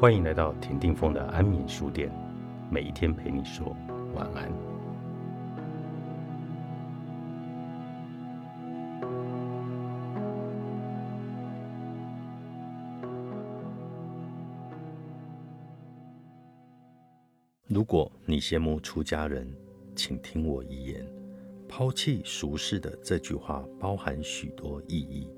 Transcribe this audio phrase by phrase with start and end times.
[0.00, 2.10] 欢迎来到田定峰的安眠书店，
[2.70, 3.76] 每一天陪你说
[4.14, 4.50] 晚安。
[17.66, 19.46] 如果你羡慕出家人，
[19.94, 21.06] 请听我一言：
[21.68, 25.30] 抛弃俗世的这句话包含许多意义。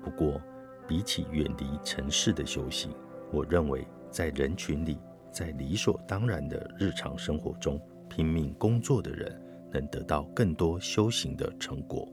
[0.00, 0.40] 不过，
[0.86, 2.92] 比起远离尘世的修行，
[3.32, 3.84] 我认为。
[4.10, 4.98] 在人群里，
[5.30, 9.40] 在理所当然的日常生活中拼命工作的人，
[9.72, 12.08] 能得到更多修行的成果。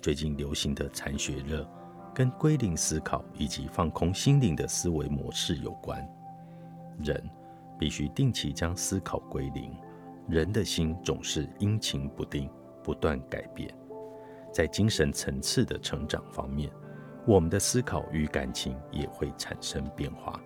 [0.00, 1.68] 最近流行的禅学热，
[2.14, 6.06] 跟归零思考以及放空心灵的思维模式有关。
[6.98, 7.22] 人
[7.78, 9.74] 必须定期将思考归零。
[10.28, 12.50] 人的心总是阴晴不定，
[12.82, 13.72] 不断改变。
[14.52, 16.70] 在精神层次的成长方面，
[17.26, 20.40] 我们的思考与感情也会产生变化。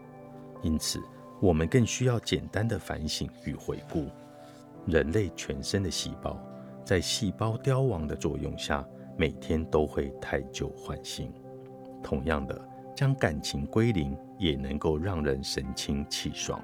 [0.63, 1.01] 因此，
[1.41, 4.07] 我们更需要简单的反省与回顾。
[4.87, 6.39] 人类全身的细胞，
[6.85, 8.87] 在细胞凋亡的作用下，
[9.17, 11.33] 每天都会太旧换新。
[12.03, 12.61] 同样的，
[12.97, 16.63] 将感情归零，也能够让人神清气爽。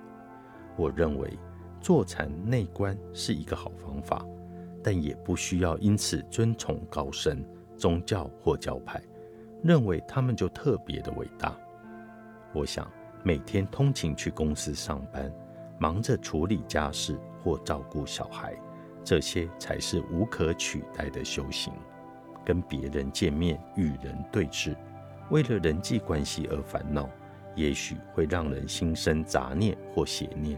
[0.77, 1.39] 我认为，
[1.81, 4.25] 坐禅内观是一个好方法，
[4.83, 7.45] 但也不需要因此尊崇高僧、
[7.77, 9.01] 宗教或教派，
[9.63, 11.55] 认为他们就特别的伟大。
[12.55, 12.91] 我想。
[13.27, 15.29] 每天通勤去公司上班，
[15.81, 18.55] 忙着处理家事或照顾小孩，
[19.03, 21.73] 这些才是无可取代的修行。
[22.45, 24.77] 跟别人见面、与人对峙，
[25.29, 27.11] 为了人际关系而烦恼，
[27.57, 30.57] 也许会让人心生杂念或邪念。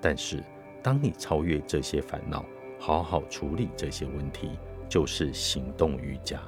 [0.00, 0.42] 但是，
[0.82, 2.42] 当你超越这些烦恼，
[2.78, 4.52] 好好处理这些问题，
[4.88, 6.40] 就是行动瑜伽，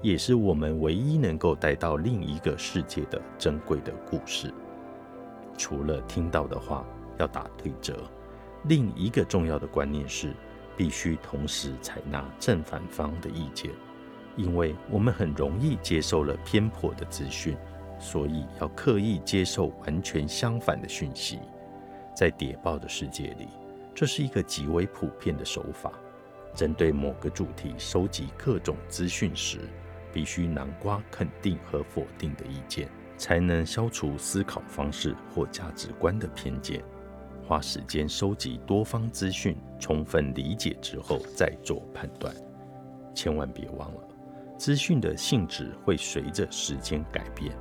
[0.00, 4.50] 也是我们唯一能够带到另一个世界的珍贵的故事。
[5.60, 6.86] 除了听到的话
[7.18, 8.10] 要打对折，
[8.64, 10.32] 另一个重要的观念是，
[10.74, 13.70] 必须同时采纳正反方的意见，
[14.36, 17.54] 因为我们很容易接受了偏颇的资讯，
[17.98, 21.38] 所以要刻意接受完全相反的讯息。
[22.16, 23.46] 在谍报的世界里，
[23.94, 25.92] 这是一个极为普遍的手法。
[26.54, 29.58] 针对某个主题收集各种资讯时，
[30.10, 32.88] 必须南瓜肯定和否定的意见。
[33.20, 36.82] 才能消除思考方式或价值观的偏见。
[37.46, 42.34] 花时间收集多方资讯，充分理解之后再做判断。
[43.14, 44.08] 千万别忘了，
[44.56, 47.54] 资讯的性质会随着时间改变。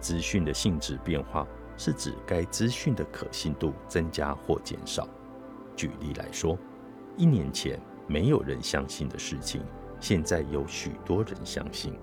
[0.00, 1.46] 资讯的性质变化
[1.76, 5.08] 是指该资讯的可信度增加或减少。
[5.76, 6.58] 举例来说，
[7.16, 9.62] 一年前没有人相信的事情，
[10.00, 11.94] 现在有许多人相信。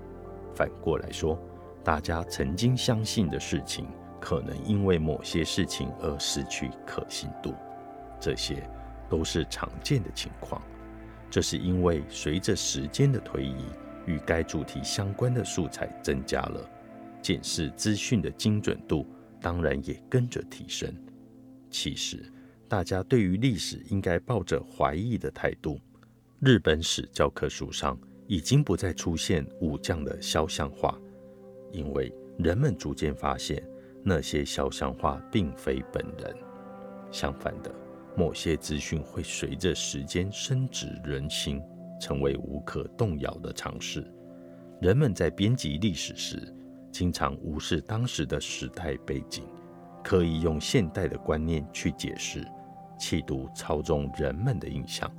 [0.56, 1.38] 反过来说。
[1.84, 3.88] 大家曾经相信的事情，
[4.20, 7.56] 可能因为某些事情而失去可信度，
[8.20, 8.62] 这些
[9.10, 10.62] 都是常见的情况。
[11.30, 13.66] 这是因为随着时间的推移，
[14.06, 16.70] 与该主题相关的素材增加了，
[17.22, 19.08] 检视资讯的精准度
[19.40, 20.94] 当然也跟着提升。
[21.70, 22.32] 其实，
[22.68, 25.80] 大家对于历史应该抱着怀疑的态度。
[26.40, 31.00] 日本史教科书上已经不再出现武将的肖像画。
[31.72, 33.62] 因为人们逐渐发现，
[34.04, 36.36] 那些肖像画并非本人。
[37.12, 37.72] 相反的，
[38.16, 41.62] 某些资讯会随着时间升值人心，
[42.00, 44.06] 成为无可动摇的常识。
[44.80, 46.56] 人们在编辑历史时，
[46.92, 49.44] 经常无视当时的时代背景，
[50.04, 52.46] 刻意用现代的观念去解释，
[52.98, 55.12] 企图操纵人们的印象，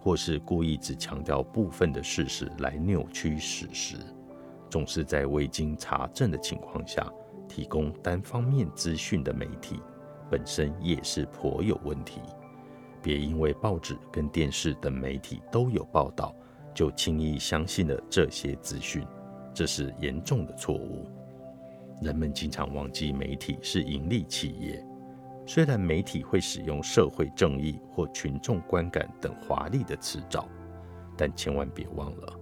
[0.00, 3.96] 或是故意只强调部分的事实来扭曲史实。
[4.68, 7.06] 总是在未经查证的情况下
[7.48, 9.80] 提供单方面资讯的媒体，
[10.30, 12.20] 本身也是颇有问题。
[13.02, 16.34] 别因为报纸跟电视等媒体都有报道，
[16.74, 19.06] 就轻易相信了这些资讯，
[19.54, 21.06] 这是严重的错误。
[22.02, 24.84] 人们经常忘记媒体是盈利企业，
[25.46, 30.48] 虽然媒体会使用社会正义或群众观感等华丽的辞藻，
[31.16, 32.38] 但千万别忘了。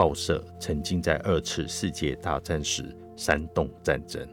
[0.00, 4.26] 报社曾经在二次世界大战时煽动战争，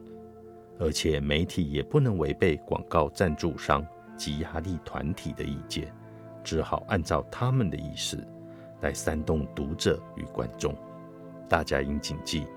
[0.79, 3.85] 而且媒体也不能违背广告赞助商
[4.15, 5.93] 及压力团体的意见，
[6.41, 8.25] 只好按照他们的意思
[8.79, 10.73] 来煽动读者与观众。
[11.49, 12.47] 大家应谨记，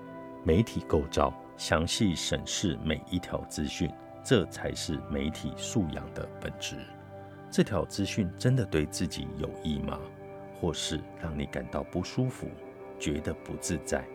[0.45, 3.91] 媒体构造详细审视每一条资讯，
[4.23, 6.77] 这才是媒体素养的本质。
[7.49, 9.99] 这条资讯真的对自己有益吗？
[10.61, 12.47] 或是让你感到不舒服？
[13.01, 14.07] 觉得不自在，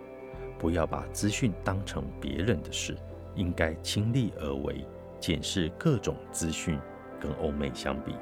[0.56, 2.96] 不要把资讯当成别人的事，
[3.34, 4.86] 应该亲力而为，
[5.18, 6.78] 检视各种资讯，
[7.20, 8.14] 跟欧美相比，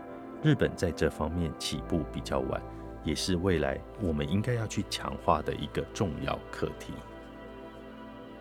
[0.43, 2.61] 日本在这方面起步比较晚，
[3.05, 6.95] 也是未来我们应该要去强化的一个重要课题。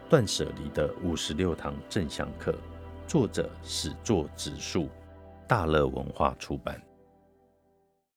[0.10, 2.56] 断舍离的五十六堂正向课，
[3.06, 4.88] 作者始作直树，
[5.48, 6.82] 大乐文化出版。